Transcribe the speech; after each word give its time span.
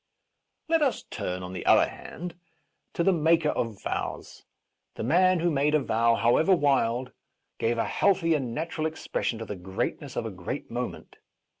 Let 0.67 0.81
us 0.81 1.03
turn, 1.03 1.43
on 1.43 1.53
the 1.53 1.63
other 1.67 1.87
hand, 1.87 2.33
to 2.95 3.03
the 3.03 3.13
maker 3.13 3.49
of 3.49 3.79
vows. 3.83 4.45
The 4.95 5.03
man 5.03 5.41
who 5.41 5.51
made 5.51 5.75
a 5.75 5.79
vow, 5.79 6.15
however 6.15 6.55
wild, 6.55 7.11
gave 7.59 7.77
a 7.77 7.85
healthy 7.85 8.33
and 8.33 8.55
natural 8.55 8.87
expression 8.87 9.37
to 9.37 9.45
the 9.45 9.55
greatness 9.55 10.15
of 10.15 10.25
a 10.25 10.31
great 10.31 10.71
moment. 10.71 11.17